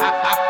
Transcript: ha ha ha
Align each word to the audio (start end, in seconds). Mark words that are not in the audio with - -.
ha 0.00 0.10
ha 0.24 0.32
ha 0.38 0.43